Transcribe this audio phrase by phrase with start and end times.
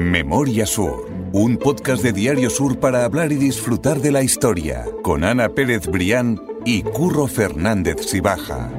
[0.00, 5.24] Memoria Sur, un podcast de Diario Sur para hablar y disfrutar de la historia, con
[5.24, 8.70] Ana Pérez Brián y Curro Fernández Sibaja.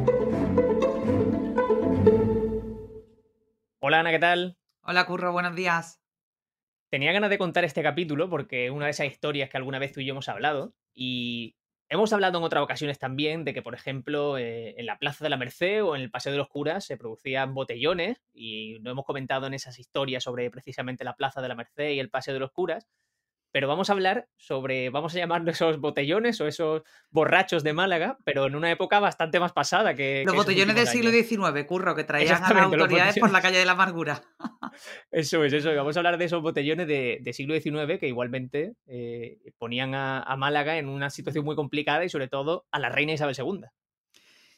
[3.81, 4.57] Hola Ana, ¿qué tal?
[4.81, 6.01] Hola Curro, buenos días.
[6.89, 9.91] Tenía ganas de contar este capítulo porque es una de esas historias que alguna vez
[9.91, 11.55] tú y yo hemos hablado y
[11.91, 15.29] hemos hablado en otras ocasiones también de que, por ejemplo, eh, en la Plaza de
[15.29, 19.05] la Merced o en el Paseo de los Curas se producían botellones y lo hemos
[19.05, 22.39] comentado en esas historias sobre precisamente la Plaza de la Merced y el Paseo de
[22.39, 22.87] los Curas
[23.51, 28.17] pero vamos a hablar sobre, vamos a llamarlo esos botellones o esos borrachos de Málaga,
[28.23, 30.23] pero en una época bastante más pasada que...
[30.25, 33.65] Los botellones del siglo XIX, curro, que traían a las autoridades por la calle de
[33.65, 34.21] la amargura.
[35.11, 35.73] Eso es, eso.
[35.75, 40.77] Vamos a hablar de esos botellones de, siglo XIX que igualmente eh, ponían a, Málaga
[40.77, 43.65] en una situación muy complicada y sobre todo a la reina Isabel II.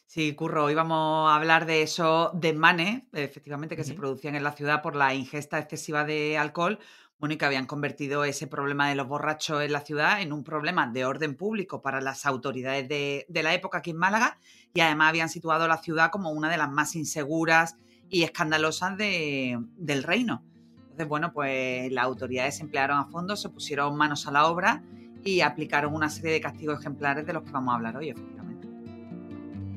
[0.06, 4.52] Sí, Curro, hoy vamos a hablar de esos desmanes, efectivamente, que se producían en la
[4.52, 6.78] ciudad por la ingesta excesiva de alcohol
[7.38, 11.06] que habían convertido ese problema de los borrachos en la ciudad en un problema de
[11.06, 14.38] orden público para las autoridades de, la época aquí en Málaga
[14.74, 17.76] y además habían situado la ciudad como una de las más inseguras
[18.10, 20.44] y escandalosas del reino.
[20.82, 24.82] Entonces, bueno, pues las autoridades se emplearon a fondo, se pusieron manos a la obra
[25.24, 28.68] y aplicaron una serie de castigos ejemplares de los que vamos a hablar hoy, efectivamente.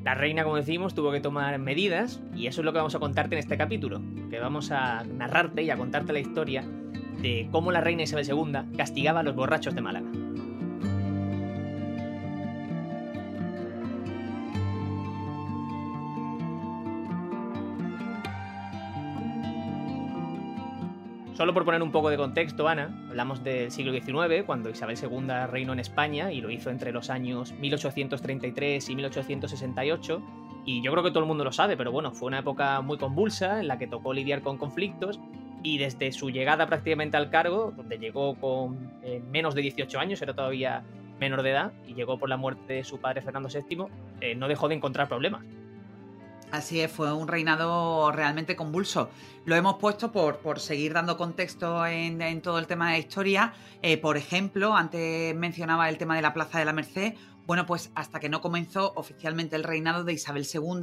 [0.03, 2.99] La reina, como decimos, tuvo que tomar medidas y eso es lo que vamos a
[2.99, 6.63] contarte en este capítulo, que vamos a narrarte y a contarte la historia
[7.21, 10.07] de cómo la reina Isabel II castigaba a los borrachos de Málaga.
[21.37, 25.27] Solo por poner un poco de contexto, Ana, hablamos del siglo XIX, cuando Isabel II
[25.51, 30.23] reinó en España y lo hizo entre los años 1833 y 1868.
[30.65, 32.97] Y yo creo que todo el mundo lo sabe, pero bueno, fue una época muy
[32.97, 35.19] convulsa en la que tocó lidiar con conflictos
[35.67, 40.21] y desde su llegada prácticamente al cargo, donde llegó con eh, menos de 18 años,
[40.21, 40.85] era todavía
[41.19, 43.87] menor de edad, y llegó por la muerte de su padre Fernando VII,
[44.21, 45.43] eh, no dejó de encontrar problemas.
[46.51, 49.09] Así es, fue un reinado realmente convulso.
[49.43, 53.51] Lo hemos puesto por, por seguir dando contexto en, todo el tema de historia.
[53.81, 57.15] Eh, por ejemplo, antes mencionaba el tema de la Plaza de la Merced.
[57.47, 60.81] Bueno, pues hasta que no comenzó oficialmente el reinado de Isabel II,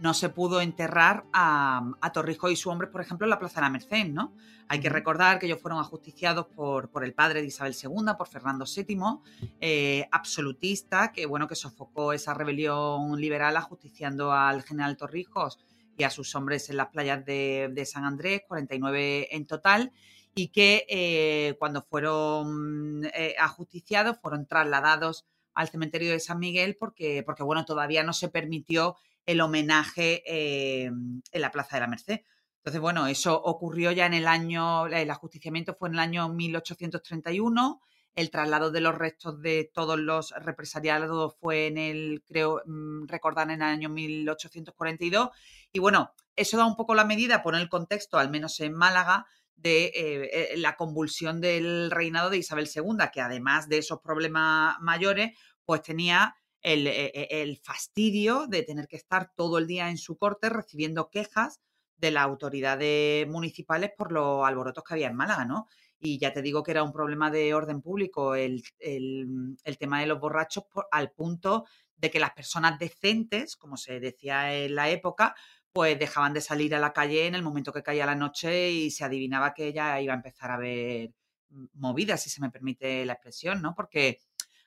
[0.00, 3.66] no se pudo enterrar a, Torrijos y su hombre, por ejemplo, en la Plaza de
[3.66, 4.34] la Merced, ¿no?
[4.66, 8.26] Hay que recordar que ellos fueron ajusticiados por, por el padre de Isabel II, por
[8.26, 8.98] Fernando VII,
[9.60, 15.60] eh, absolutista, que bueno, que sofocó esa rebelión liberal ajusticiando al general Torrijos
[15.96, 19.92] y a sus hombres en las playas de, San Andrés, 49 en total,
[20.34, 27.22] y que eh, cuando fueron eh, ajusticiados fueron trasladados al cementerio de San Miguel porque,
[27.24, 28.96] porque bueno, todavía no se permitió
[29.26, 32.20] el homenaje em, en la Plaza de la Merced.
[32.58, 37.80] Entonces, bueno, eso ocurrió ya en el año, el ajusticiamiento fue en el año 1831,
[38.14, 43.50] el traslado de los restos de todos los represaliados fue en el, creo, mm, recordar,
[43.50, 45.30] en el año 1842.
[45.72, 49.26] Y bueno, eso da un poco la medida, pone el contexto, al menos en Málaga,
[49.62, 49.92] de eh,
[50.54, 55.82] eh, la convulsión del reinado de Isabel II, que además de esos problemas mayores, pues
[55.82, 60.16] tenía el, e, e, el, fastidio de tener que estar todo el día en su
[60.16, 61.60] corte recibiendo quejas
[61.96, 65.66] de las autoridades municipales por los alborotos que había en Málaga, ¿no?
[65.98, 70.00] Y ya te digo que era un problema de orden público el, el, el tema
[70.00, 71.66] de los borrachos al punto
[71.98, 75.34] de que las personas decentes, como se decía en la época,
[75.72, 78.90] pues dejaban de salir a la calle en el momento que caía la noche y
[78.90, 81.12] se adivinaba que ya iba a empezar a haber
[81.74, 83.74] movidas, si se me permite la expresión, ¿no?
[83.74, 84.20] Porque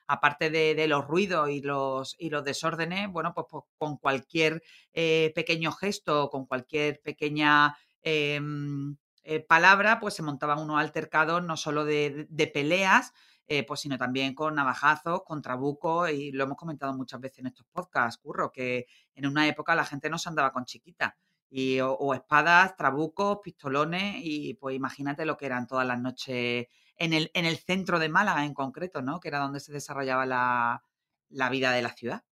[0.06, 4.62] aparte de, los ruidos y los, y los desórdenes, bueno, pues, pues con cualquier
[4.92, 11.56] eh, pequeño gesto, con cualquier pequeña em, eh, palabra, pues se montaban unos altercados no
[11.56, 13.12] solo de, peleas,
[13.46, 17.46] eh, pues sino también con navajazos, con trabucos, y lo hemos comentado muchas veces en
[17.48, 21.12] estos podcasts, Curro, que en una época la gente no se andaba con chiquitas.
[21.50, 27.12] Y, o, espadas, trabucos, pistolones, y pues imagínate lo que eran todas las noches en
[27.12, 29.20] el, en el centro de Málaga en concreto, ¿no?
[29.20, 30.82] Que era donde se desarrollaba la,
[31.50, 32.24] vida de la ciudad.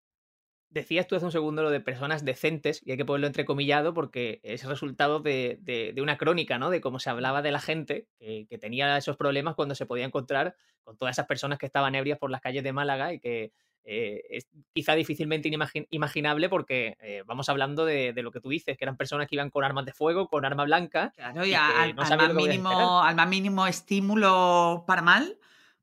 [0.72, 4.40] Decías tú hace un segundo lo de personas decentes, y hay que ponerlo entrecomillado porque
[4.44, 6.70] es resultado de, de, una crónica, ¿no?
[6.70, 10.06] De cómo se hablaba de la gente que, que, tenía esos problemas cuando se podía
[10.06, 13.52] encontrar con todas esas personas que estaban ebrias por las calles de Málaga y que
[13.84, 15.50] eh, es quizá difícilmente
[15.90, 19.50] imaginable porque eh, vamos hablando de, lo que tú dices, que eran personas que iban
[19.50, 21.12] con armas de fuego, con arma blanca.
[21.16, 25.38] Claro, y, al, más mínimo, al, más mínimo, estímulo para mal,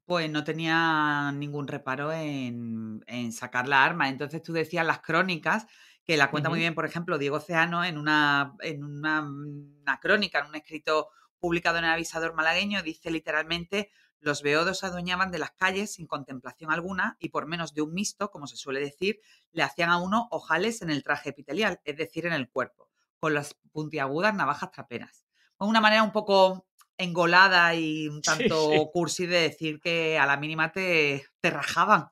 [0.09, 4.09] pues no tenía ningún reparo en, sacar la arma.
[4.09, 5.67] Entonces tú decías las crónicas,
[6.03, 10.39] que la cuenta muy bien, por ejemplo, Diego Ceano en una, en una, una crónica,
[10.39, 15.51] en un escrito publicado en el avisador malagueño, dice literalmente, los beodos adueñaban de las
[15.51, 19.21] calles sin contemplación alguna y por menos de un misto, como se suele decir,
[19.53, 22.89] le hacían a uno ojales en el traje epitelial, es decir, en el cuerpo,
[23.21, 25.27] con las puntiagudas navajas traperas.
[25.59, 26.68] Una manera un poco
[26.99, 32.11] engolada y un tanto cursi de decir que a la mínima te, te rajaban.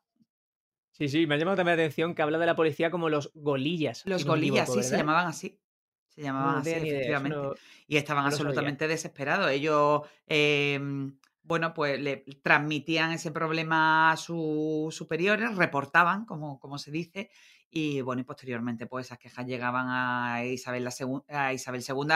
[0.92, 3.30] Sí, sí, me ha llamado también la atención que habla de la policía como los
[3.34, 4.02] golillas.
[4.06, 5.60] Los golillas, sí, se llamaban así.
[6.08, 7.60] Se llamaban así, efectivamente.
[7.86, 9.50] y estaban absolutamente desesperados.
[9.50, 16.90] Ellos, em, bueno, pues le transmitían ese problema a sus superiores, reportaban, como, como se
[16.90, 17.30] dice,
[17.68, 20.94] y bueno, y posteriormente, pues esas quejas llegaban a Isabel, la
[21.28, 22.14] a Isabel II,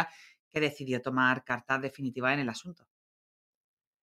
[0.50, 2.86] que decidió tomar cartas definitivas en el asunto.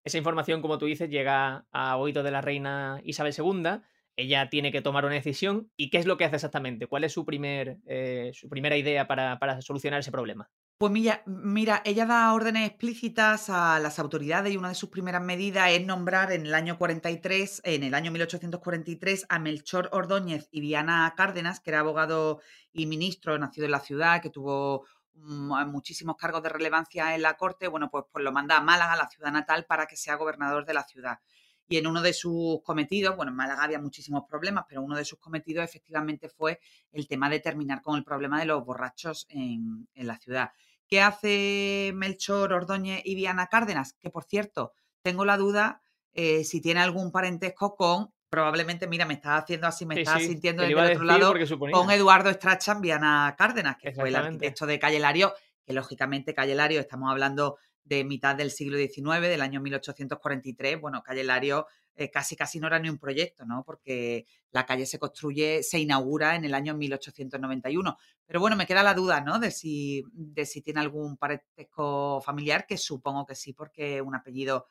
[0.04, 3.80] Esa información, como tú dices, llega a oído de la reina Isabel II
[4.16, 5.70] ella tiene que tomar una decisión.
[5.76, 6.86] ¿Y qué es lo que hace exactamente?
[6.86, 10.48] ¿Cuál es su, primer, eh, su primera idea para, solucionar ese problema?
[10.78, 15.22] Pues mira, mira, ella da órdenes explícitas a las autoridades y una de sus primeras
[15.22, 20.60] medidas es nombrar en el año 43, en el año 1843, a Melchor Ordóñez y
[20.60, 22.40] Diana Cárdenas, que era abogado
[22.72, 27.68] y ministro nacido en la ciudad, que tuvo muchísimos cargos de relevancia en la corte,
[27.68, 30.74] bueno, pues, pues lo manda a Málaga, la ciudad natal, para que sea gobernador de
[30.74, 31.18] la ciudad
[31.66, 35.04] y en uno de sus cometidos, bueno, en Málaga había muchísimos problemas, pero uno de
[35.04, 36.60] sus cometidos efectivamente fue
[36.92, 40.50] el tema de terminar con el problema de los borrachos en, la ciudad.
[40.86, 43.94] ¿Qué hace Melchor Ordóñez y Viana Cárdenas?
[43.94, 44.72] Que por cierto,
[45.02, 45.82] tengo la duda
[46.12, 50.64] eh, si tiene algún parentesco con, probablemente, mira, me está haciendo así, me está sintiendo
[50.64, 51.34] del otro lado,
[51.72, 55.32] con Eduardo Strachan Viana Cárdenas, que fue el arquitecto de Calle Lario,
[55.64, 61.02] que lógicamente Calle Lario, estamos hablando de mitad del siglo XIX, del año 1843, bueno,
[61.04, 63.62] Calle Lario eh, casi casi no era ni un proyecto, ¿no?
[63.62, 67.96] Porque la calle se construye, se inaugura en el año 1891.
[68.26, 69.38] Pero bueno, me queda la duda, ¿no?
[69.38, 74.16] De si, de si tiene algún parentesco familiar, que supongo que sí, porque es un
[74.16, 74.66] apellido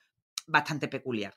[0.47, 1.33] bastante peculiar.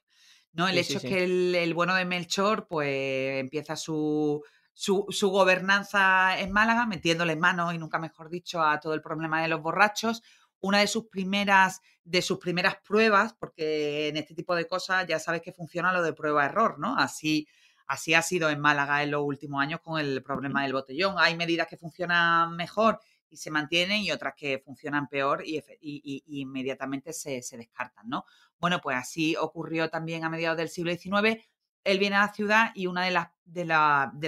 [0.56, 0.66] ¿No?
[0.66, 1.22] El hecho es que
[1.62, 4.42] el, bueno de Melchor, pues empieza su,
[4.72, 9.40] su, su, gobernanza en Málaga, metiéndole mano, y nunca mejor dicho, a todo el problema
[9.42, 10.22] de los borrachos
[10.60, 15.18] una de sus primeras de sus primeras pruebas, porque en este tipo de cosas ya
[15.18, 16.96] sabes que funciona lo de prueba-error, ¿no?
[16.96, 17.48] Así,
[17.88, 21.16] así ha sido en Málaga en los últimos años con el problema del botellón.
[21.18, 27.12] Hay medidas que funcionan mejor y se mantienen y otras que funcionan peor y, inmediatamente
[27.12, 28.24] se, descartan, ¿no?
[28.58, 31.44] Bueno, pues así ocurrió también a mediados del siglo XIX.
[31.84, 33.64] Él viene a la ciudad y una de las, de,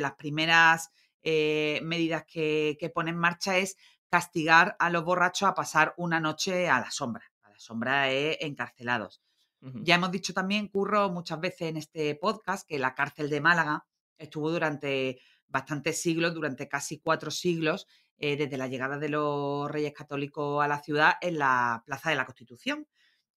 [0.00, 0.90] las primeras
[1.22, 3.76] eh, medidas que, que pone en marcha es
[4.08, 7.25] castigar a los borrachos a pasar una noche a la sombra.
[7.42, 9.22] A la sombra es encarcelados.
[9.60, 13.84] Ya hemos dicho también, Curro, muchas veces en este podcast, que la cárcel de Málaga
[14.16, 17.88] estuvo durante bastantes siglos, durante casi cuatro siglos,
[18.19, 22.16] eh, desde la llegada de los reyes católicos a la ciudad en la Plaza de
[22.16, 22.86] la Constitución,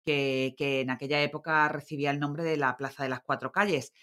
[0.06, 3.94] que, en aquella época recibía el nombre de la Plaza de las Cuatro Calles.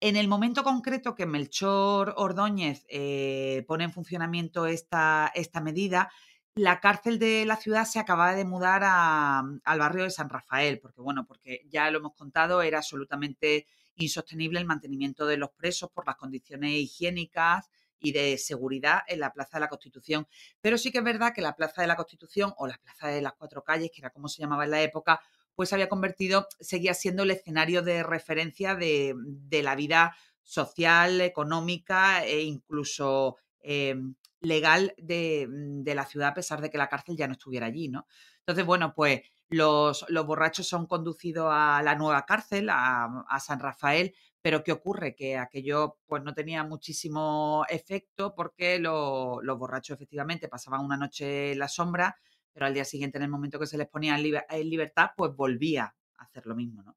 [0.00, 6.10] En el momento concreto que Melchor Ordóñez eh, pone en funcionamiento esta, esta, medida,
[6.54, 11.00] la cárcel de la ciudad se acababa de mudar al barrio de San Rafael, porque
[11.00, 13.66] bueno, porque ya lo hemos contado, era absolutamente
[13.96, 17.68] insostenible el mantenimiento de los presos por las condiciones higiénicas
[18.00, 20.26] y de seguridad en la Plaza de la Constitución.
[20.60, 23.22] Pero sí que es verdad que la Plaza de la Constitución o la Plaza de
[23.22, 25.20] las Cuatro Calles, que era como se llamaba en la época,
[25.58, 29.16] pues había convertido, seguía siendo el escenario de referencia de,
[29.50, 36.78] la vida social, económica e incluso em, legal de, la ciudad, a pesar de que
[36.78, 38.06] la cárcel ya no estuviera allí, ¿no?
[38.38, 44.62] Entonces, bueno, pues los, borrachos son conducidos a la nueva cárcel, a, San Rafael, pero
[44.62, 45.16] ¿qué ocurre?
[45.16, 51.58] Que aquello pues no tenía muchísimo efecto porque los borrachos efectivamente pasaban una noche en
[51.58, 52.16] la sombra,
[52.58, 55.94] pero al día siguiente, en el momento que se les ponía en, libertad, pues volvía
[56.16, 56.96] a hacer lo mismo, ¿no?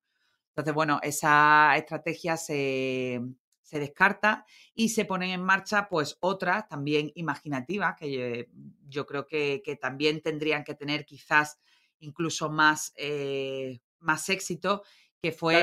[0.49, 3.21] Entonces, bueno, esa estrategia se,
[3.69, 8.49] descarta y se ponen en marcha pues otras también imaginativas que
[8.89, 11.59] yo, creo que, también tendrían que tener quizás
[11.99, 14.81] incluso más, eh, más éxito
[15.21, 15.61] que fue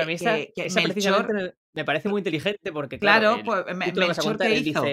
[0.55, 0.69] que,
[1.73, 4.83] me parece muy inteligente porque claro, pues Melchor que hizo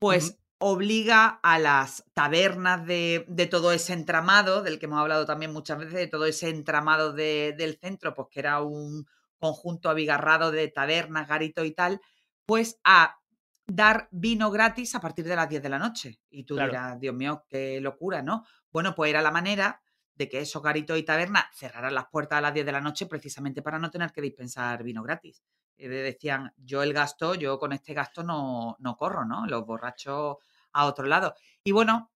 [0.00, 5.78] pues obliga a las tabernas de, todo ese entramado, del que hemos hablado también muchas
[5.78, 9.06] veces, de todo ese entramado del centro, pues que era un
[9.38, 12.00] conjunto abigarrado de tabernas, garito y tal,
[12.44, 13.18] pues a
[13.66, 16.20] dar vino gratis a partir de las 10 de la noche.
[16.30, 18.44] Y tú dirás, Dios mío, qué locura, ¿no?
[18.72, 19.80] Bueno, pues era la manera
[20.14, 23.06] de que esos garitos y tabernas cerraran las puertas a las 10 de la noche
[23.06, 25.44] precisamente para no tener que dispensar vino gratis.
[25.76, 29.46] Eh, decían, yo el gasto, yo con este gasto no, no corro, ¿no?
[29.46, 30.38] Los borrachos
[30.72, 31.34] a otro lado.
[31.64, 32.10] Y bueno,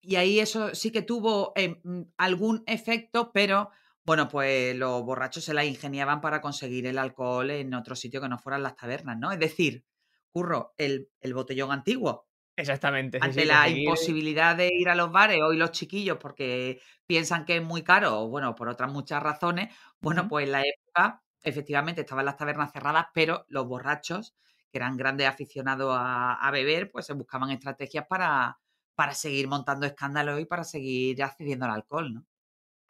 [0.00, 3.70] y ahí eso sí que tuvo em, mm, algún efecto, pero
[4.04, 8.28] bueno, pues los borrachos se la ingeniaban para conseguir el alcohol en otro sitio que
[8.28, 9.30] no fueran las tabernas, ¿no?
[9.30, 9.84] Es decir,
[10.30, 12.26] curro, el, botellón antiguo.
[12.56, 13.18] Exactamente.
[13.20, 17.62] Ante la imposibilidad de ir a los bares, hoy los chiquillos, porque piensan que es
[17.62, 22.24] muy caro, o bueno, por otras muchas razones, bueno, pues en la época, efectivamente, estaban
[22.24, 24.34] las tabernas cerradas, pero los borrachos,
[24.70, 28.58] que eran grandes aficionados a, beber, pues se buscaban estrategias para,
[28.94, 32.26] para seguir montando escándalos y para seguir accediendo al alcohol, ¿no?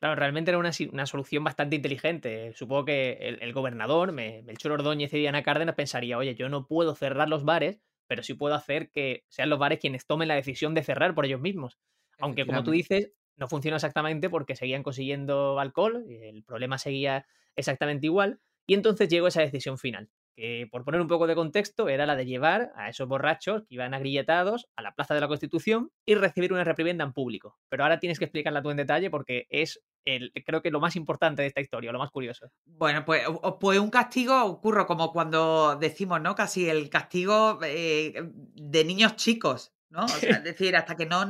[0.00, 0.72] Claro, realmente era una,
[1.06, 2.54] solución bastante inteligente.
[2.54, 7.28] Supongo que el, gobernador, Melchor Ordóñez y Diana Cárdenas, pensaría, oye, yo no puedo cerrar
[7.28, 10.82] los bares, pero sí puedo hacer que sean los bares quienes tomen la decisión de
[10.82, 11.78] cerrar por ellos mismos.
[12.18, 17.26] Aunque, como tú dices, no funciona exactamente porque seguían consiguiendo alcohol, y el problema seguía
[17.54, 21.88] exactamente igual, y entonces llegó esa decisión final que por poner un poco de contexto
[21.88, 25.28] era la de llevar a esos borrachos que iban agrilletados a la Plaza de la
[25.28, 27.58] Constitución y recibir una reprimenda en público.
[27.68, 30.96] Pero ahora tienes que explicarla tú en detalle porque es el, creo que lo más
[30.96, 32.50] importante de esta historia, lo más curioso.
[32.64, 33.22] Bueno, pues,
[33.60, 36.34] pues un castigo ocurre como cuando decimos, ¿no?
[36.34, 38.14] Casi el castigo eh,
[38.54, 40.06] de niños chicos, ¿no?
[40.22, 41.26] es decir, hasta que no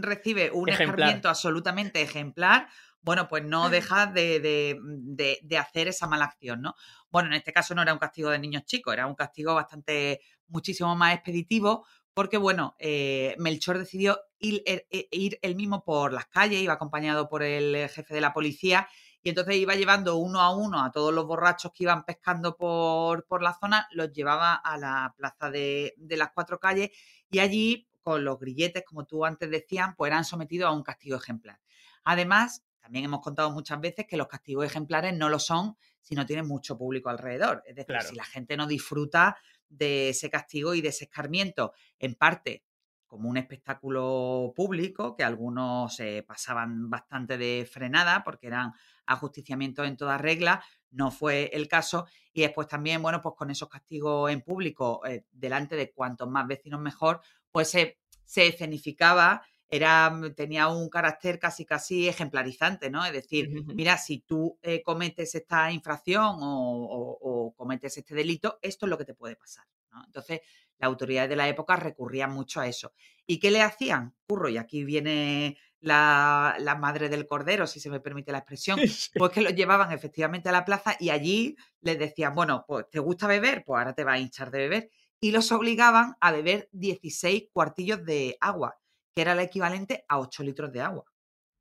[0.00, 2.68] recibe un escarmiento absolutamente ejemplar,
[3.04, 6.74] bueno, pues no deja de, de, hacer esa mala acción, ¿no?
[7.10, 10.22] Bueno, en este caso no era un castigo de niños chicos, era un castigo bastante,
[10.48, 16.14] muchísimo más expeditivo, porque, bueno, eh, Melchor decidió ir, er, e, ir, él mismo por
[16.14, 18.88] las calles, iba acompañado por el jefe de la policía,
[19.22, 23.26] y entonces iba llevando uno a uno a todos los borrachos que iban pescando por,
[23.26, 26.90] por la zona, los llevaba a la plaza de, de las cuatro calles,
[27.30, 31.18] y allí, con los grilletes, como tú antes decías, pues eran sometidos a un castigo
[31.18, 31.60] ejemplar.
[32.04, 36.26] Además, también hemos contado muchas veces que los castigos ejemplares no lo son si no
[36.26, 37.62] tienen mucho público alrededor.
[37.66, 39.38] Es decir, si la gente no disfruta
[39.70, 42.62] de ese castigo y de ese escarmiento, en parte
[43.06, 48.74] como un espectáculo público, que algunos se pasaban bastante de frenada porque eran
[49.06, 52.06] ajusticiamientos en toda regla, no fue el caso.
[52.34, 56.46] Y después también, bueno, pues con esos castigos en público, eh, delante de cuantos más
[56.46, 59.42] vecinos mejor, pues se, se escenificaba
[59.74, 63.04] era, mm, tenía un carácter casi casi ejemplarizante, ¿no?
[63.04, 68.90] Es decir, mira, si tú eh, cometes esta infracción o, cometes este delito, esto es
[68.90, 69.64] lo que te puede pasar.
[69.90, 70.04] ¿no?
[70.06, 70.40] Entonces,
[70.78, 72.92] las autoridades de la época recurrían mucho a eso.
[73.26, 74.14] ¿Y qué le hacían?
[74.26, 78.78] Curro, y aquí viene la, madre del cordero, si se me permite la expresión,
[79.18, 83.00] pues que lo llevaban efectivamente a la plaza y allí les decían, bueno, pues ¿te
[83.00, 83.64] gusta beber?
[83.64, 84.90] Pues ahora te va a hinchar de beber.
[85.20, 88.76] Y los obligaban a beber 16 cuartillos de agua
[89.14, 91.04] que era el equivalente a 8 litros de agua.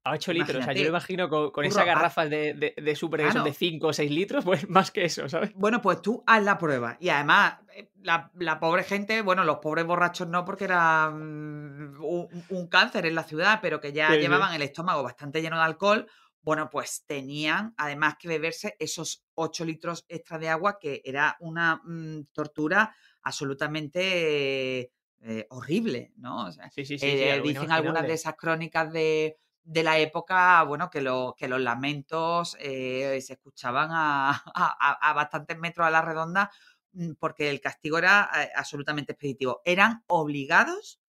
[0.06, 3.22] A 8 litros, o sea, yo me imagino con, esa garrafa de, de, de super
[3.42, 5.54] de 5 o 6 litros, pues más que eso, ¿sabes?
[5.54, 6.98] Bueno, pues tú haz la prueba.
[7.00, 12.68] Y además, eh, la, pobre gente, bueno, los pobres borrachos no, porque era mm, un,
[12.68, 16.08] cáncer en la ciudad, pero que ya llevaban el estómago bastante lleno de alcohol,
[16.42, 21.82] bueno, pues tenían además que beberse esos 8 litros extra de agua, que era una
[21.86, 24.92] mm, tortura absolutamente
[25.26, 26.52] eh, horrible, ¿no?
[26.52, 31.00] sí, sí, sí, eh, dicen algunas de esas crónicas de, la época, bueno, que,
[31.38, 36.52] que los lamentos eh, se escuchaban a, bastantes metros a la redonda
[36.92, 39.62] mm, porque el castigo era absolutamente expeditivo.
[39.64, 41.00] Eran obligados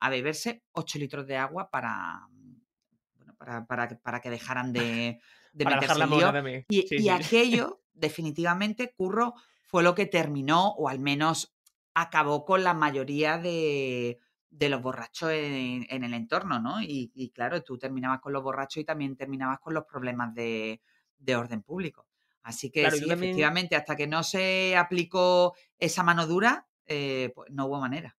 [0.00, 2.28] a beberse 8 litros de agua para,
[3.14, 3.34] bueno,
[3.66, 5.18] para, que dejaran de,
[5.54, 9.32] de meterse Y, y aquello, definitivamente, Curro,
[9.64, 11.51] fue lo que terminó, o al menos
[11.94, 14.18] acabó con la mayoría de,
[14.50, 16.82] los borrachos en, el entorno, ¿no?
[16.82, 20.80] Y, claro, tú terminabas con los borrachos y también terminabas con los problemas de,
[21.36, 22.06] orden público.
[22.42, 27.66] Así que sí, efectivamente, hasta que no se aplicó esa mano dura, eh, pues no
[27.66, 28.16] hubo manera.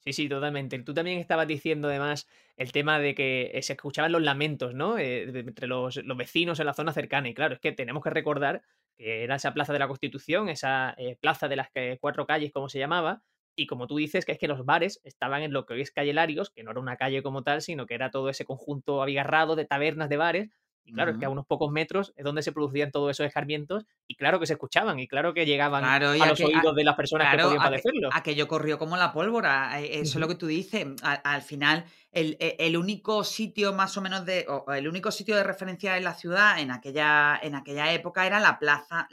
[0.00, 0.78] Sí, sí, totalmente.
[0.80, 2.26] Tú también estabas diciendo además
[2.56, 4.98] el tema de que eh, se escuchaban los lamentos, ¿no?
[4.98, 7.28] Eh, entre los, los, vecinos en la zona cercana.
[7.28, 8.62] Y claro, es que tenemos que recordar
[8.98, 11.68] que era esa plaza de la Constitución, esa eh, plaza de las
[12.00, 13.22] cuatro calles, como se llamaba,
[13.56, 15.90] y como tú dices, que es que los bares estaban en lo que hoy es
[15.90, 19.02] calle Larios, que no era una calle como tal, sino que era todo ese conjunto
[19.02, 20.50] abigarrado de tabernas de bares,
[20.88, 23.84] y claro, es que a unos pocos metros es donde se producían todos esos escarmientos
[24.06, 27.30] y claro que se escuchaban y claro que llegaban a los oídos de las personas
[27.30, 28.08] que podían padecerlo.
[28.10, 30.86] aquello corrió como la pólvora, eh, eso es lo que tú dices.
[31.02, 31.84] Al, final,
[32.18, 36.14] e, el, único sitio más o menos de, el único sitio de referencia en la
[36.14, 39.08] ciudad en aquella, en aquella época era la plaza,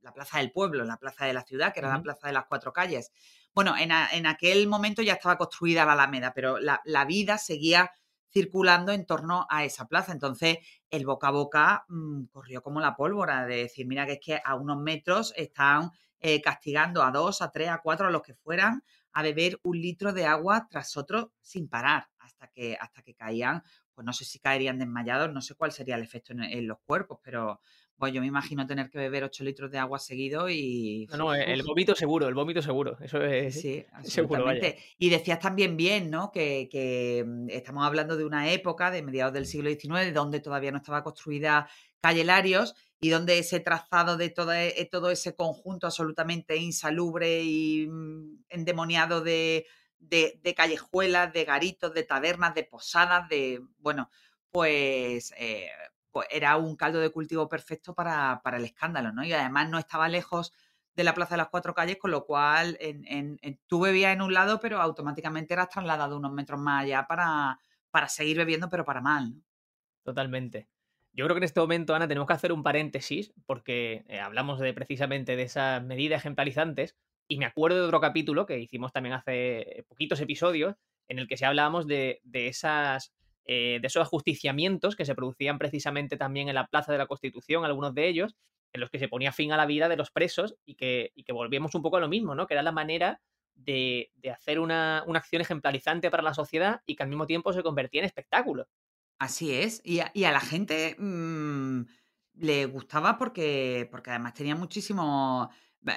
[0.00, 2.46] la plaza del pueblo, la plaza de la ciudad, que era la plaza de las
[2.46, 3.12] cuatro calles.
[3.54, 7.90] Bueno, en, en, aquel momento ya estaba construida la Alameda, pero la, la vida seguía
[8.32, 10.12] circulando en torno a esa plaza.
[10.12, 10.58] Entonces,
[10.90, 14.40] el boca a boca mm, corrió como la pólvora, de decir, mira que es que
[14.44, 15.90] a unos metros están
[16.20, 19.80] eh, castigando a dos, a tres, a cuatro, a los que fueran, a beber un
[19.80, 23.62] litro de agua tras otro sin parar, hasta que, hasta que caían
[24.00, 27.18] pues no sé si caerían desmayados, no sé cuál sería el efecto en, los cuerpos,
[27.22, 27.60] pero
[27.98, 31.06] pues yo me imagino tener que beber 8 litros de agua seguido y...
[31.10, 34.46] No, no, el vómito seguro, el vómito seguro, eso es sí, seguro.
[34.96, 36.32] Y decías también bien, ¿no?
[36.32, 40.78] Que, mm, estamos hablando de una época de mediados del siglo XIX donde todavía no
[40.78, 41.68] estaba construida
[42.00, 47.86] calle Larios y donde ese trazado de todo, e, todo ese conjunto absolutamente insalubre y
[47.86, 49.66] mm, endemoniado de,
[50.00, 54.10] de, callejuelas, de garitos, de tabernas, de posadas, de, bueno,
[54.50, 55.70] pues, eh,
[56.10, 59.24] pues era un caldo de cultivo perfecto para, el escándalo, ¿no?
[59.24, 60.52] Y además no estaba lejos
[60.94, 64.34] de la Plaza de las Cuatro Calles, con lo cual en, tú bebías en un
[64.34, 67.58] lado, pero automáticamente eras trasladado unos metros más allá para,
[67.90, 69.30] para seguir bebiendo, pero para mal.
[69.30, 69.42] ¿no?
[70.02, 70.68] Totalmente.
[71.12, 74.58] Yo creo que en este momento, Ana, tenemos que hacer un paréntesis, porque eh, hablamos
[74.60, 76.96] de precisamente de esas medidas ejemplarizantes,
[77.30, 80.74] y me acuerdo de otro capítulo que hicimos también hace poquitos episodios,
[81.06, 86.16] en el que se hablábamos de, esas, eh, de esos ajusticiamientos que se producían precisamente
[86.16, 88.34] también en la Plaza de la Constitución, algunos de ellos,
[88.72, 91.22] en los que se ponía fin a la vida de los presos y que, y
[91.22, 92.48] que volvíamos un poco a lo mismo, ¿no?
[92.48, 93.20] Que era la manera
[93.54, 98.00] de, hacer una, acción ejemplarizante para la sociedad y que al mismo tiempo se convertía
[98.00, 98.66] en espectáculo.
[99.20, 99.82] Así es.
[99.84, 101.82] Y a, la gente mm,
[102.38, 105.48] le gustaba porque, porque además tenía muchísimo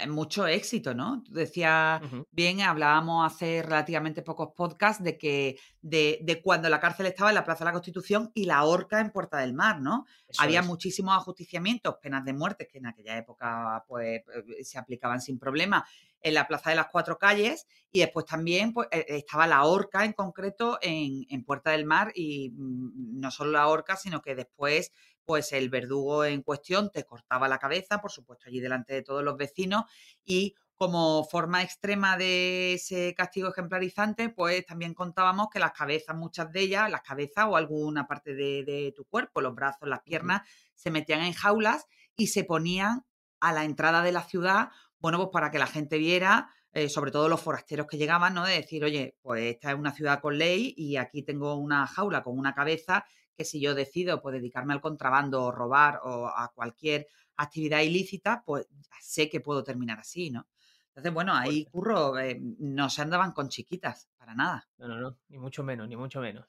[0.07, 1.23] mucho éxito, ¿no?
[1.23, 7.07] Tú decías bien, hablábamos hace relativamente pocos podcasts de que de, de, cuando la cárcel
[7.07, 10.05] estaba en la Plaza de la Constitución y la horca en Puerta del Mar, ¿no?
[10.37, 15.37] Había muchísimos ajusticiamientos, penas de muerte que en aquella época pues eh, se aplicaban sin
[15.37, 15.85] problema
[16.21, 20.05] en la Plaza de las Cuatro Calles y después también pues, e, estaba la horca
[20.05, 24.33] en concreto en, en Puerta del Mar y mm, no solo la horca, sino que
[24.33, 24.91] después
[25.25, 29.23] pues el verdugo en cuestión te cortaba la cabeza, por supuesto allí delante de todos
[29.23, 29.83] los vecinos,
[30.23, 36.51] y como forma extrema de ese castigo ejemplarizante, pues también contábamos que las cabezas, muchas
[36.51, 40.41] de ellas, las cabezas o alguna parte de, tu cuerpo, los brazos, las piernas,
[40.73, 43.05] se metían en jaulas y se ponían
[43.39, 44.69] a la entrada de la ciudad,
[44.99, 48.45] bueno, pues para que la gente viera, eh, sobre todo los forasteros que llegaban, ¿no?
[48.45, 52.23] De decir, oye, pues esta es una ciudad con ley y aquí tengo una jaula
[52.23, 56.51] con una cabeza que si yo decido pues, dedicarme al contrabando o robar o a
[56.53, 58.67] cualquier actividad ilícita, pues
[59.01, 60.47] sé que puedo terminar así, ¿no?
[60.89, 64.67] Entonces, bueno, ahí curro, eh, no se andaban con chiquitas, para nada.
[64.77, 66.45] No, no, no, ni mucho menos, ni mucho menos.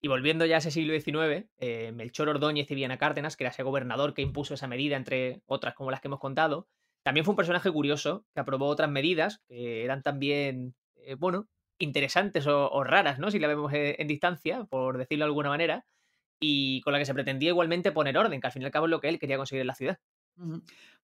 [0.00, 3.50] Y volviendo ya a ese siglo XIX, eh, Melchor Ordóñez y Viana Cárdenas, que era
[3.50, 6.68] ese gobernador que impuso esa medida, entre otras como las que hemos contado,
[7.02, 12.46] también fue un personaje curioso que aprobó otras medidas que eran también, eh, bueno, interesantes
[12.46, 13.32] o, raras, ¿no?
[13.32, 15.84] Si la vemos en distancia, por decirlo de alguna manera,
[16.42, 18.86] y con la que se pretendía igualmente poner orden, que al fin y al cabo
[18.86, 19.98] es lo que él quería conseguir en la ciudad.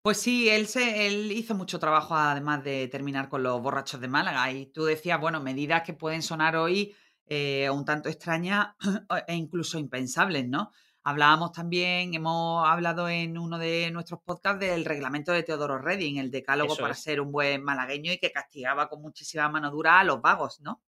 [0.03, 4.09] Pues sí, él, se, él hizo mucho trabajo además de terminar con los borrachos de
[4.09, 6.94] Málaga y tú decías, bueno, medidas que pueden sonar hoy
[7.27, 8.68] eh, un tanto extrañas
[9.27, 10.72] e incluso impensables, ¿no?
[11.05, 16.31] Hablábamos también, hemos hablado en uno de nuestros podcasts del reglamento de Teodoro Redding, el
[16.31, 20.20] decálogo para ser un buen malagueño y que castigaba con muchísima mano dura a los
[20.20, 20.83] vagos, ¿no?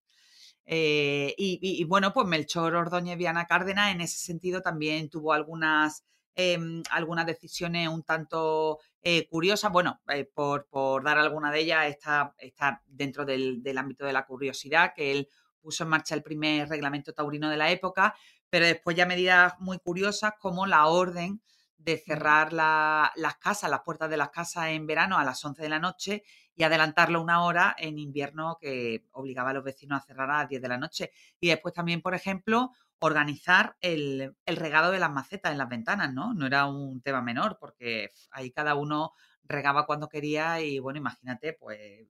[0.66, 6.83] Eh, y, bueno, pues Melchor Ordóñez Viana Cárdenas en ese sentido también tuvo algunas, em,
[6.90, 9.73] algunas decisiones un tanto eh, curiosas.
[9.73, 10.66] Bueno, eh, por,
[11.03, 15.29] dar alguna de ellas, está, está dentro del, ámbito de la curiosidad, que él
[15.61, 18.14] puso en marcha el primer reglamento taurino de la época,
[18.49, 21.42] pero después ya medidas muy curiosas como la orden
[21.83, 25.69] de cerrar las casas, las puertas de las casas en verano a las 11 de
[25.69, 26.23] la noche
[26.55, 30.49] y adelantarlo una hora en invierno que obligaba a los vecinos a cerrar a las
[30.49, 31.11] 10 de la noche.
[31.40, 36.35] Y después también, por ejemplo, organizar el, regado de las macetas en las ventanas, ¿no?
[36.35, 39.14] No era un tema menor porque ahí cada uno
[39.45, 42.07] regaba cuando quería y bueno, imagínate, pues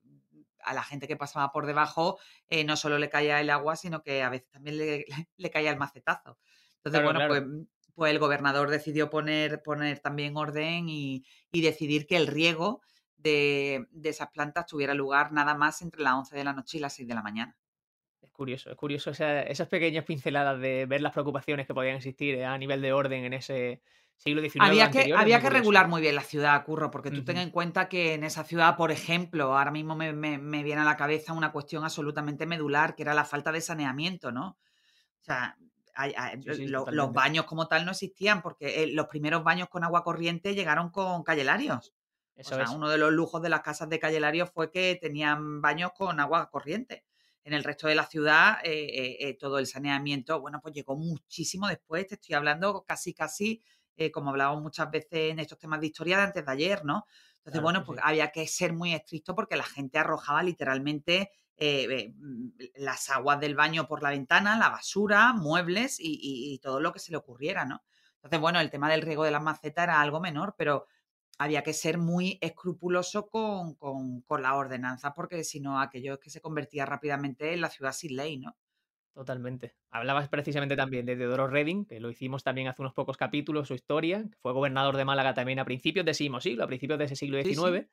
[0.63, 4.03] a la gente que pasaba por debajo eh, no solo le caía el agua, sino
[4.03, 5.07] que a veces también le,
[5.53, 6.39] caía el macetazo.
[6.79, 7.45] Entonces, bueno, pues,
[8.01, 12.81] pues el gobernador decidió poner, poner también orden y, y decidir que el riego
[13.19, 16.95] de, esas plantas tuviera lugar nada más entre las 11 de la noche y las
[16.95, 17.59] 6 de la mañana.
[18.23, 22.47] Es curioso, es curioso esas pequeñas pinceladas de ver las preocupaciones que podían existir eh,
[22.47, 23.83] a nivel de orden en ese
[24.17, 24.65] siglo XIX.
[24.65, 27.91] Había que, había que regular muy bien la ciudad, Curro, porque tú ten en cuenta
[27.91, 30.13] que en esa ciudad, por ejemplo, ahora mismo me,
[30.63, 34.57] viene a la cabeza una cuestión absolutamente medular, que era la falta de saneamiento, ¿no?
[35.21, 35.59] O sea,
[36.09, 40.91] los baños como tal no existían, porque eh, los primeros baños con agua corriente llegaron
[40.91, 41.93] con callelarios
[42.75, 46.51] uno de los lujos de las casas de Calle fue que tenían baños con agua
[46.51, 47.05] corriente.
[47.43, 50.97] En el resto de la ciudad, eh, eh, eh, todo el saneamiento, bueno, pues llegó
[50.97, 52.07] muchísimo después.
[52.07, 53.63] Te estoy hablando casi, casi,
[54.13, 57.05] como hablábamos muchas veces en estos temas de historia de antes de ayer, ¿no?
[57.39, 62.49] Entonces, bueno, pues había que ser muy estricto porque la gente arrojaba literalmente eh, mm,
[62.77, 67.13] las aguas del baño por la ventana, la basura, muebles y, todo lo que se
[67.13, 67.83] le ocurriera, ¿no?
[68.17, 70.87] Entonces, bueno, el tema del riego de las macetas era algo menor, pero
[71.39, 76.21] había que ser muy escrupuloso con, con, con la ordenanza, porque si no, aquello es
[76.21, 78.57] que se convertía rápidamente en la ciudad sin ley, ¿no?
[79.15, 79.75] Totalmente.
[79.91, 83.75] Hablabas precisamente también de Teodoro Redding, que lo hicimos también hace unos pocos capítulos, su
[83.75, 87.17] historia, que fue gobernador de Málaga también a principios de siglo, a principios de ese
[87.17, 87.87] siglo XIX,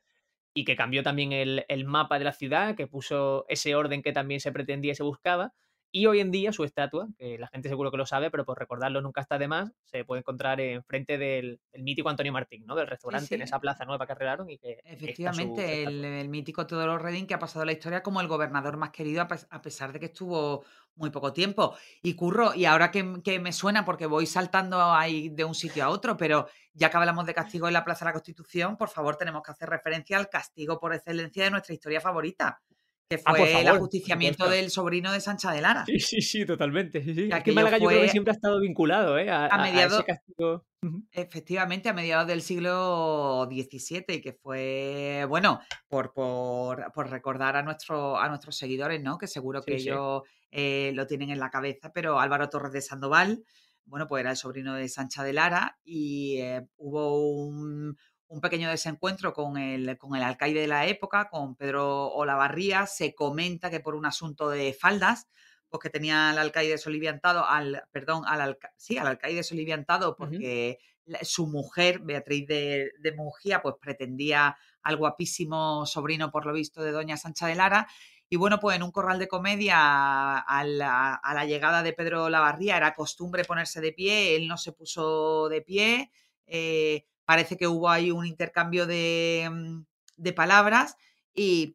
[0.58, 4.12] y que cambió también el, el, mapa de la ciudad, que puso ese orden que
[4.12, 5.54] también se pretendía y se buscaba,
[5.92, 8.60] y hoy en día su estatua, que la gente seguro que lo sabe, pero por
[8.60, 12.76] recordarlo nunca está de más, se puede encontrar enfrente del, del mítico Antonio Martín, ¿no?
[12.76, 14.82] Del restaurante en esa plaza nueva que arreglaron y que...
[14.84, 19.22] Efectivamente, el, mítico Teodoro Reding que ha pasado la historia como el gobernador más querido
[19.22, 20.64] a pesar de que estuvo
[20.98, 21.76] muy poco tiempo.
[22.02, 25.86] Y curro, y ahora que, que, me suena, porque voy saltando ahí de un sitio
[25.86, 28.90] a otro, pero ya que hablamos de castigo en la Plaza de la Constitución, por
[28.90, 32.62] favor tenemos que hacer referencia al castigo por excelencia de nuestra historia favorita,
[33.10, 35.86] que ah, fue el ajusticiamiento del sobrino de Sancha de Lara.
[35.86, 37.02] Sí, sí, sí, totalmente.
[37.04, 37.30] Sí, sí.
[37.32, 39.30] Es que Málaga yo creo que siempre ha estado vinculado ¿eh?
[39.30, 40.66] a, a, ese castigo.
[41.12, 48.18] Efectivamente, a mediados del siglo XVII, que fue, bueno, por, por, por recordar a, nuestro,
[48.20, 49.18] a nuestros seguidores, ¿no?
[49.18, 53.44] Que seguro que ellos eh, lo tienen en la cabeza, pero Álvaro Torres de Sandoval,
[53.86, 58.70] bueno, pues era el sobrino de Sancha de Lara y eh, hubo un, un pequeño
[58.70, 62.86] desencuentro con el, con el alcaide de la época, con Pedro Olavarría.
[62.86, 65.28] Se comenta que por un asunto de faldas,
[65.70, 70.80] pues que tenía al alcaide soliviantado, al, perdón, al, sí, al alcaide soliviantado, porque
[71.22, 73.16] su mujer, Beatriz de, de,
[73.62, 77.88] pues pretendía al guapísimo sobrino, por lo visto, de doña Sancha de Lara.
[78.30, 82.26] Y bueno, pues en un corral de comedia, a la, a la llegada de Pedro
[82.26, 86.12] Olavarría, era costumbre ponerse de pie, él no se puso de pie.
[86.46, 90.96] Eh, parece que hubo ahí un intercambio de, mm, palabras
[91.36, 91.74] y,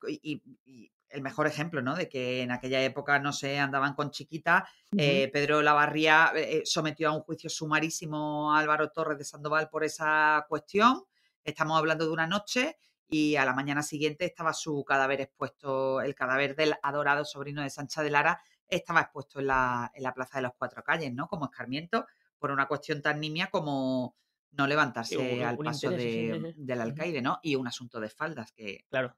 [1.11, 1.95] el mejor ejemplo, ¿no?
[1.95, 4.67] De que en aquella época no se andaban con chiquita.
[4.97, 9.69] Eh, Pedro Lavarría eh, eh, sometió a un juicio sumarísimo a Álvaro Torres de Sandoval
[9.69, 11.05] por esa cuestión.
[11.45, 12.79] Estamos hablando de una noche
[13.11, 17.69] y a la mañana siguiente estaba su cadáver expuesto, el cadáver del adorado sobrino de
[17.69, 21.29] Sancha de Lara estaba expuesto en la, en la Plaza de las Cuatro Calles, ¿no?
[21.29, 22.07] Como escarmiento
[22.39, 24.17] por una cuestión tan nimia como
[24.53, 27.39] no levantarse al paso del alcaide, ¿no?
[27.43, 29.17] Y un asunto de faldas que, claro.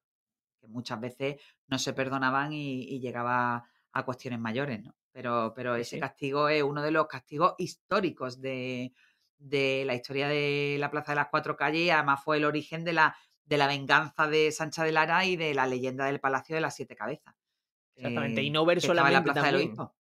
[0.61, 4.95] que muchas veces no se perdonaban y, llegaba a cuestiones mayores, ¿no?
[5.13, 8.93] Pero, pero ese castigo es uno de los castigos históricos de,
[9.39, 12.95] la historia de la Plaza de las Cuatro Calles y además fue el origen de
[12.95, 16.63] la, de la venganza de Sancha de Lara y de la leyenda del Palacio de
[16.63, 17.35] las Siete Cabezas.
[17.97, 19.95] Exactamente, y no ver solamente la Plaza del Obispo.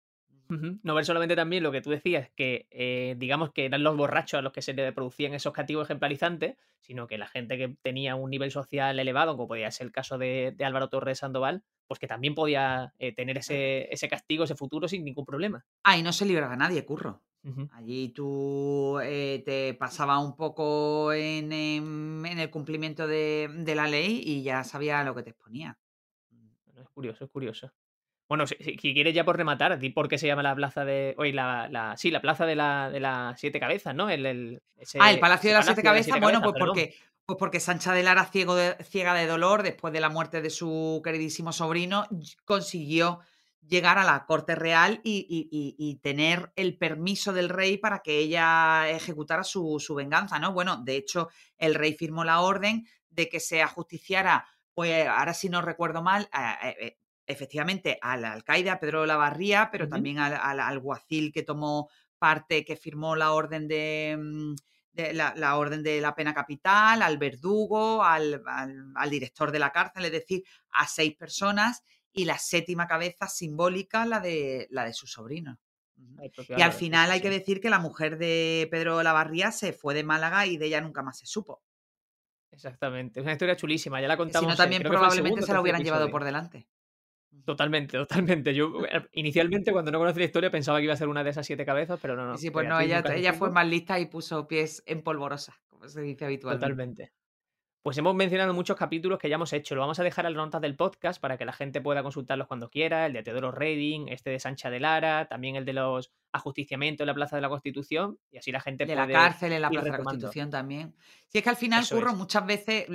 [0.84, 4.40] No ver solamente también lo que tú decías, que eh, digamos que eran los borrachos
[4.40, 8.16] a los que se le producían esos castigos ejemplarizantes, sino que la gente que tenía
[8.16, 12.08] un nivel social elevado, como podía ser el caso de, Álvaro Torres Sandoval, pues que
[12.08, 15.66] también podía eh, tener ese, ese, castigo, ese futuro sin ningún problema.
[15.84, 17.22] Ahí no se libraba nadie, curro.
[17.74, 24.22] Allí tú eh, te pasaba un poco en, en, el cumplimiento de, de, la ley
[24.24, 25.78] y ya sabía lo que te exponía.
[26.78, 27.74] es curioso, es curioso.
[28.30, 31.14] Bueno, si, quieres ya por rematar, di por qué se llama la plaza de.
[31.18, 34.10] Hoy, la, la, sí, la plaza de, la, de las siete cabezas, ¿no?
[34.10, 34.62] El, el
[35.00, 36.20] ah, el Palacio de las Siete Cabezas.
[36.20, 40.00] bueno, pues porque, pues porque Sancha de Lara, ciego de, ciega de dolor, después de
[40.00, 42.08] la muerte de su queridísimo sobrino,
[42.46, 43.20] consiguió
[43.68, 45.26] llegar a la corte real y,
[45.78, 50.54] y, tener el permiso del rey para que ella ejecutara su, su, venganza, ¿no?
[50.54, 55.50] Bueno, de hecho, el rey firmó la orden de que se ajusticiara, pues ahora si
[55.50, 56.30] no recuerdo mal,
[56.62, 62.64] eh, efectivamente al alcaide, a Pedro Lavarría, pero también al, al, alguacil que tomó parte,
[62.64, 64.56] que firmó la orden de, mm,
[65.14, 68.42] la, orden de la pena capital, al verdugo, al,
[68.96, 74.06] al, director de la cárcel, es decir, a seis personas, y la séptima cabeza simbólica,
[74.06, 75.60] la de, la de su sobrino.
[76.56, 80.04] y al final hay que decir que la mujer de Pedro Lavarría se fue de
[80.04, 81.64] Málaga y de ella nunca más se supo.
[82.52, 84.52] Exactamente, es una historia chulísima, ya la contamos.
[84.52, 86.68] Si no, también probablemente se la hubieran llevado por delante.
[87.46, 88.54] Totalmente, totalmente.
[88.54, 91.30] Yo eh, inicialmente cuando no conocí la historia pensaba que iba a ser una de
[91.30, 92.38] esas siete cabezas, pero no, no.
[92.38, 96.02] Sí, pues no, ella, ella fue más lista y puso pies en polvorosa, como se
[96.02, 96.66] dice habitualmente.
[96.66, 97.23] Totalmente.
[97.84, 99.76] Pues hemos mencionado muchos capítulos que ya hemos hecho.
[99.76, 102.48] Lo vamos a dejar en las notas del podcast para que la gente pueda consultarlos
[102.48, 103.08] cuando quiera.
[103.08, 107.08] El de Teodoro Reding, este de Sancha de Lara, también el de los ajusticiamientos en
[107.08, 108.18] la Plaza de la Constitución.
[108.32, 110.96] Y así la gente de la cárcel en la Plaza de la Constitución también.
[111.28, 112.86] Si es que al final, Curro, muchas veces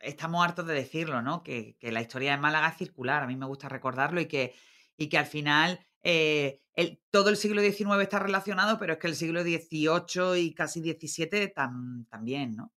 [0.00, 1.44] estamos hartos de decirlo, ¿no?
[1.44, 3.22] Que, la historia de Málaga es circular.
[3.22, 4.56] A mí me gusta recordarlo y que,
[4.96, 9.06] y que al final eh, el, todo el siglo XIX está relacionado, pero es que
[9.06, 11.52] el siglo XVIII y casi XVII
[12.10, 12.72] también, ¿no?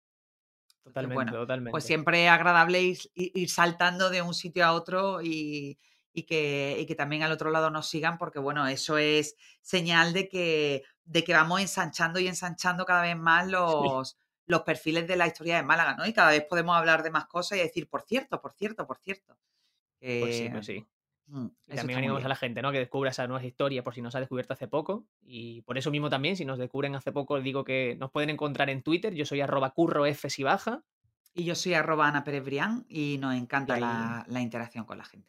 [0.86, 1.72] Totalmente, bueno, totalmente.
[1.72, 2.80] Pues siempre es agradable
[3.16, 5.80] ir, saltando de un sitio a otro y,
[6.14, 10.14] y que, y que también al otro lado nos sigan, porque bueno, eso es señal
[10.14, 15.16] de que, de que vamos ensanchando y ensanchando cada vez más los, los perfiles de
[15.16, 16.06] la historia de Málaga, ¿no?
[16.06, 19.00] Y cada vez podemos hablar de más cosas y decir, por cierto, por cierto, por
[19.00, 19.36] cierto.
[20.00, 20.86] pues sí, pues sí.
[21.28, 22.72] Mm, y también animamos a la gente, ¿no?
[22.72, 25.08] Que descubra esa nueva historia por si nos ha descubierto hace poco.
[25.22, 28.70] Y por eso mismo también, si nos descubren hace poco, digo que nos pueden encontrar
[28.70, 29.14] en Twitter.
[29.14, 30.84] Yo soy arroba curro F si baja.
[31.34, 35.04] Y yo soy arroba Ana Pérez Brián y nos encanta la, la, interacción con la
[35.04, 35.28] gente.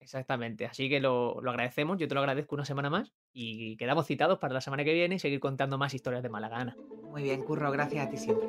[0.00, 4.08] Exactamente, así que lo, lo, agradecemos, yo te lo agradezco una semana más y quedamos
[4.08, 6.76] citados para la semana que viene y seguir contando más historias de Malagana.
[7.04, 8.48] Muy bien, Curro, gracias a ti siempre.